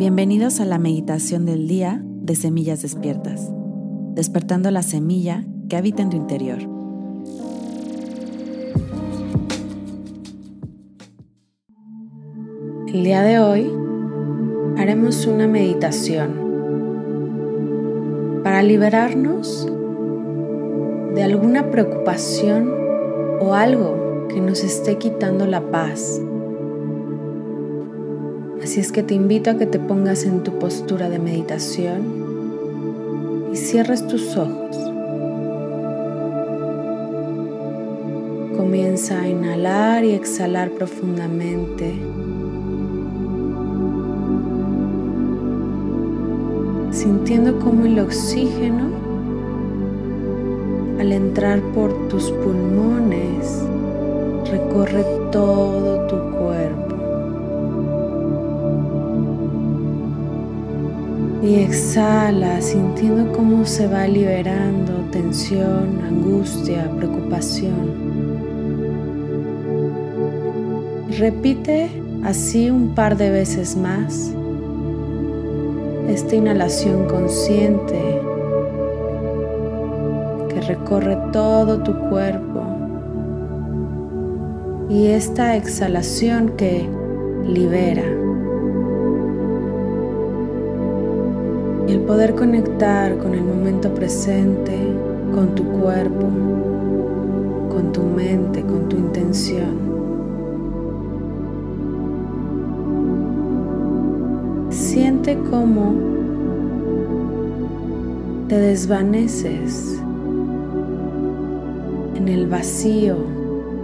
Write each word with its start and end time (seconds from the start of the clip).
Bienvenidos 0.00 0.60
a 0.60 0.64
la 0.64 0.78
meditación 0.78 1.44
del 1.44 1.68
día 1.68 2.00
de 2.02 2.34
Semillas 2.34 2.80
Despiertas, 2.80 3.52
despertando 4.14 4.70
la 4.70 4.82
semilla 4.82 5.44
que 5.68 5.76
habita 5.76 6.02
en 6.02 6.08
tu 6.08 6.16
interior. 6.16 6.56
El 12.88 13.04
día 13.04 13.20
de 13.20 13.40
hoy 13.40 13.70
haremos 14.78 15.26
una 15.26 15.46
meditación 15.46 16.32
para 18.42 18.62
liberarnos 18.62 19.70
de 21.14 21.22
alguna 21.22 21.70
preocupación 21.70 22.72
o 23.42 23.52
algo 23.52 24.28
que 24.28 24.40
nos 24.40 24.64
esté 24.64 24.96
quitando 24.96 25.44
la 25.46 25.70
paz 25.70 26.22
Así 28.62 28.78
es 28.78 28.92
que 28.92 29.02
te 29.02 29.14
invito 29.14 29.50
a 29.50 29.54
que 29.54 29.64
te 29.64 29.78
pongas 29.78 30.24
en 30.24 30.42
tu 30.42 30.58
postura 30.58 31.08
de 31.08 31.18
meditación 31.18 32.28
y 33.52 33.56
cierres 33.56 34.06
tus 34.06 34.36
ojos. 34.36 34.76
Comienza 38.58 39.22
a 39.22 39.28
inhalar 39.28 40.04
y 40.04 40.12
exhalar 40.12 40.70
profundamente. 40.72 41.94
Sintiendo 46.92 47.58
cómo 47.60 47.86
el 47.86 47.98
oxígeno 47.98 48.90
al 50.98 51.12
entrar 51.12 51.62
por 51.72 52.08
tus 52.08 52.30
pulmones 52.30 53.62
recorre 54.50 55.02
todo 55.32 56.06
tu 56.08 56.16
cuerpo. 56.36 56.89
Y 61.42 61.54
exhala 61.60 62.60
sintiendo 62.60 63.32
cómo 63.32 63.64
se 63.64 63.86
va 63.86 64.06
liberando 64.06 64.92
tensión, 65.10 66.00
angustia, 66.06 66.90
preocupación. 66.96 68.10
Repite 71.18 71.90
así 72.24 72.70
un 72.70 72.94
par 72.94 73.16
de 73.16 73.30
veces 73.30 73.76
más 73.76 74.32
esta 76.08 76.34
inhalación 76.34 77.06
consciente 77.06 78.20
que 80.48 80.60
recorre 80.62 81.16
todo 81.32 81.82
tu 81.82 81.94
cuerpo 82.08 82.62
y 84.88 85.06
esta 85.06 85.56
exhalación 85.56 86.56
que 86.56 86.88
libera. 87.46 88.02
El 91.90 92.00
poder 92.00 92.34
conectar 92.34 93.18
con 93.18 93.34
el 93.34 93.42
momento 93.42 93.92
presente, 93.92 94.76
con 95.34 95.54
tu 95.54 95.64
cuerpo, 95.64 96.26
con 97.68 97.92
tu 97.92 98.02
mente, 98.02 98.62
con 98.62 98.88
tu 98.88 98.96
intención. 98.96 99.90
Siente 104.70 105.36
cómo 105.50 105.94
te 108.48 108.58
desvaneces 108.58 110.00
en 112.14 112.28
el 112.28 112.46
vacío, 112.46 113.16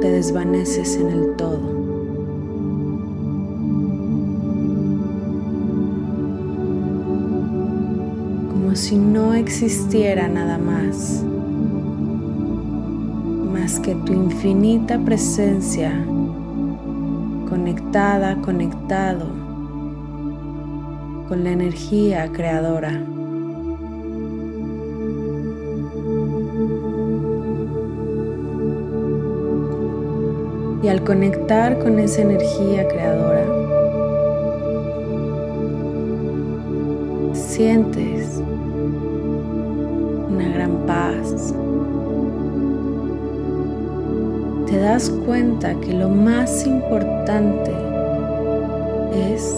te 0.00 0.10
desvaneces 0.10 0.96
en 0.96 1.08
el 1.08 1.36
todo. 1.36 1.89
Si 8.74 8.96
no 8.96 9.34
existiera 9.34 10.28
nada 10.28 10.58
más, 10.58 11.24
más 13.52 13.80
que 13.80 13.94
tu 13.94 14.12
infinita 14.12 14.98
presencia 14.98 15.92
conectada, 17.48 18.36
conectado 18.42 19.26
con 21.28 21.42
la 21.44 21.50
energía 21.50 22.30
creadora. 22.32 23.04
Y 30.82 30.88
al 30.88 31.04
conectar 31.04 31.78
con 31.78 31.98
esa 31.98 32.22
energía 32.22 32.88
creadora, 32.88 33.44
sientes 37.34 38.40
gran 40.60 40.86
paz. 40.86 41.54
Te 44.66 44.76
das 44.76 45.08
cuenta 45.24 45.74
que 45.80 45.94
lo 45.94 46.10
más 46.10 46.66
importante 46.66 47.72
es 49.32 49.56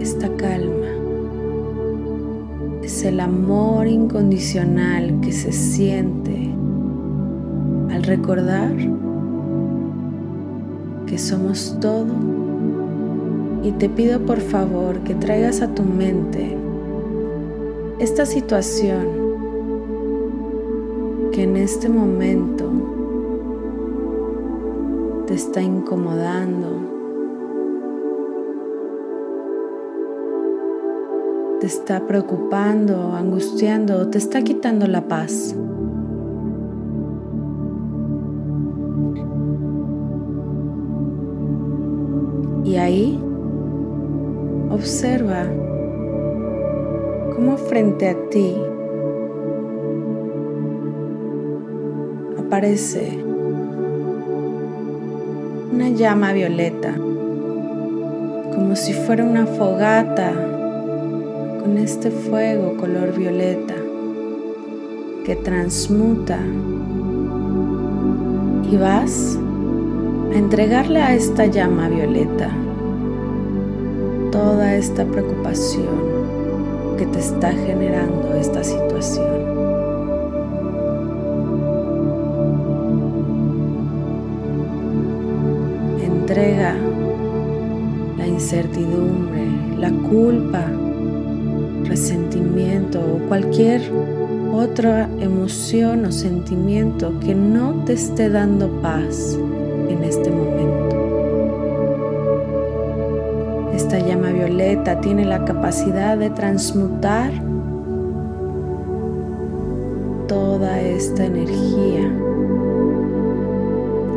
esta 0.00 0.34
calma. 0.36 0.88
Es 2.82 3.04
el 3.04 3.20
amor 3.20 3.86
incondicional 3.86 5.20
que 5.20 5.30
se 5.30 5.52
siente 5.52 6.50
al 7.90 8.02
recordar 8.02 8.74
que 11.06 11.18
somos 11.18 11.76
todo 11.82 12.14
y 13.62 13.72
te 13.72 13.90
pido 13.90 14.20
por 14.20 14.40
favor 14.40 15.00
que 15.00 15.14
traigas 15.14 15.60
a 15.60 15.68
tu 15.74 15.82
mente 15.82 16.56
esta 17.98 18.24
situación 18.24 19.21
que 21.32 21.44
en 21.44 21.56
este 21.56 21.88
momento 21.88 22.70
te 25.26 25.32
está 25.32 25.62
incomodando, 25.62 26.68
te 31.58 31.66
está 31.66 32.06
preocupando, 32.06 33.14
angustiando 33.14 34.08
te 34.10 34.18
está 34.18 34.42
quitando 34.42 34.86
la 34.86 35.08
paz. 35.08 35.56
Y 42.64 42.76
ahí 42.76 43.18
observa 44.70 45.46
cómo 47.34 47.56
frente 47.56 48.10
a 48.10 48.28
ti 48.28 48.54
aparece 52.52 53.18
una 55.72 55.88
llama 55.88 56.34
violeta, 56.34 56.92
como 56.92 58.76
si 58.76 58.92
fuera 58.92 59.24
una 59.24 59.46
fogata 59.46 60.32
con 61.62 61.78
este 61.78 62.10
fuego 62.10 62.76
color 62.76 63.16
violeta 63.16 63.72
que 65.24 65.34
transmuta 65.36 66.40
y 68.70 68.76
vas 68.76 69.38
a 70.30 70.36
entregarle 70.36 71.00
a 71.00 71.14
esta 71.14 71.46
llama 71.46 71.88
violeta 71.88 72.50
toda 74.30 74.74
esta 74.76 75.06
preocupación 75.06 76.98
que 76.98 77.06
te 77.06 77.18
está 77.18 77.50
generando 77.50 78.34
esta 78.34 78.62
situación. 78.62 79.71
Entrega 86.32 86.74
la 88.16 88.26
incertidumbre, 88.26 89.44
la 89.78 89.90
culpa, 89.90 90.64
resentimiento 91.84 93.00
o 93.00 93.28
cualquier 93.28 93.82
otra 94.50 95.10
emoción 95.20 96.06
o 96.06 96.12
sentimiento 96.12 97.20
que 97.20 97.34
no 97.34 97.84
te 97.84 97.92
esté 97.92 98.30
dando 98.30 98.70
paz 98.80 99.38
en 99.90 100.02
este 100.04 100.30
momento. 100.30 100.96
Esta 103.74 103.98
llama 103.98 104.30
violeta 104.30 105.02
tiene 105.02 105.26
la 105.26 105.44
capacidad 105.44 106.16
de 106.16 106.30
transmutar 106.30 107.30
toda 110.28 110.80
esta 110.80 111.26
energía 111.26 112.21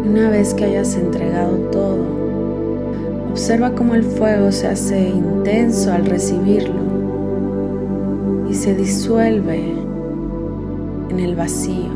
una 0.08 0.30
vez 0.30 0.54
que 0.54 0.66
hayas 0.66 0.96
entregado 0.96 1.58
todo, 1.72 2.06
observa 3.32 3.72
cómo 3.72 3.96
el 3.96 4.04
fuego 4.04 4.52
se 4.52 4.68
hace 4.68 5.10
intenso 5.10 5.92
al 5.92 6.06
recibirlo 6.06 6.80
y 8.50 8.54
se 8.54 8.76
disuelve 8.76 9.74
en 11.10 11.20
el 11.20 11.36
vacío. 11.36 11.92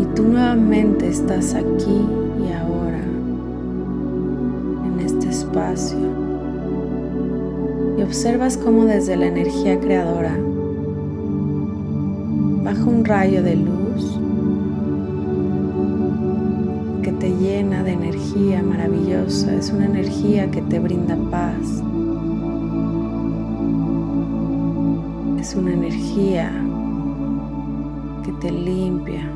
Y 0.00 0.04
tú 0.14 0.24
nuevamente 0.24 1.08
estás 1.08 1.54
aquí 1.54 2.06
y 2.38 2.52
ahora, 2.52 3.02
en 4.86 5.00
este 5.04 5.28
espacio. 5.28 5.98
y 7.98 8.02
observas 8.02 8.58
cómo 8.58 8.84
desde 8.84 9.16
la 9.16 9.26
energía 9.26 9.80
creadora 9.80 10.36
baja 12.62 12.84
un 12.84 13.04
rayo 13.04 13.42
de 13.42 13.56
luz 13.56 13.75
llena 17.30 17.82
de 17.82 17.92
energía 17.92 18.62
maravillosa, 18.62 19.54
es 19.54 19.70
una 19.70 19.86
energía 19.86 20.50
que 20.50 20.62
te 20.62 20.78
brinda 20.78 21.16
paz, 21.30 21.82
es 25.40 25.54
una 25.54 25.72
energía 25.72 26.52
que 28.24 28.32
te 28.32 28.50
limpia, 28.50 29.30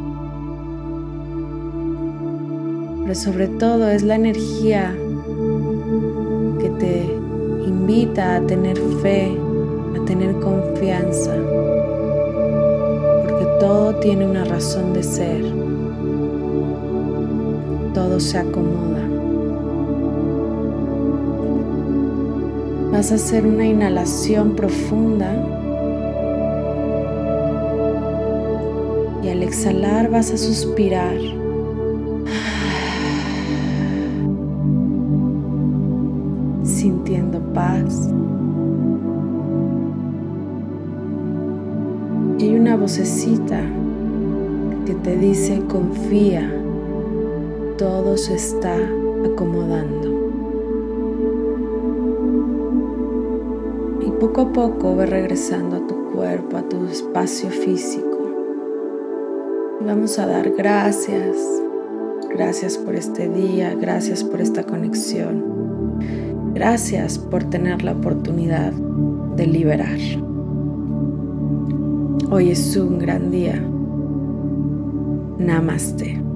pero 3.03 3.15
sobre 3.15 3.49
todo 3.49 3.89
es 3.89 4.03
la 4.03 4.17
energía 4.17 4.95
que 6.61 6.71
te 6.71 7.05
invita 7.67 8.37
a 8.37 8.47
tener 8.47 8.77
fe, 9.03 9.37
a 10.01 10.05
tener 10.05 10.35
confianza, 10.41 11.35
porque 13.23 13.47
todo 13.59 13.95
tiene 13.97 14.27
una 14.27 14.45
razón 14.45 14.93
de 14.93 15.03
ser, 15.03 15.69
todo 17.93 18.21
se 18.21 18.39
acomoda. 18.39 19.01
Vas 22.93 23.13
a 23.13 23.15
hacer 23.15 23.47
una 23.47 23.67
inhalación 23.67 24.57
profunda 24.57 25.33
y 29.23 29.29
al 29.29 29.43
exhalar 29.43 30.11
vas 30.11 30.33
a 30.33 30.37
suspirar. 30.37 31.19
sintiendo 36.65 37.41
paz. 37.53 38.09
Y 42.39 42.45
hay 42.45 42.55
una 42.55 42.75
vocecita 42.77 43.61
que 44.87 44.95
te 44.95 45.17
dice, 45.17 45.61
confía, 45.69 46.51
todo 47.81 48.19
se 48.19 48.35
está 48.35 48.77
acomodando. 49.25 50.11
Y 54.06 54.11
poco 54.21 54.43
a 54.43 54.53
poco 54.53 54.97
ve 54.97 55.06
regresando 55.06 55.77
a 55.77 55.87
tu 55.87 55.94
cuerpo, 56.12 56.59
a 56.59 56.69
tu 56.69 56.85
espacio 56.85 57.49
físico. 57.49 58.19
Y 59.81 59.85
vamos 59.85 60.19
a 60.19 60.27
dar 60.27 60.50
gracias, 60.50 61.38
gracias 62.29 62.77
por 62.77 62.97
este 62.97 63.31
día, 63.31 63.75
gracias 63.75 64.25
por 64.25 64.43
esta 64.43 64.62
conexión. 64.65 66.03
Gracias 66.53 67.19
por 67.19 67.44
tener 67.44 67.82
la 67.82 67.93
oportunidad 67.93 68.75
de 68.75 69.47
liberar. 69.47 69.99
Hoy 72.31 72.50
es 72.50 72.77
un 72.77 72.99
gran 72.99 73.31
día. 73.31 73.59
Namaste. 75.38 76.30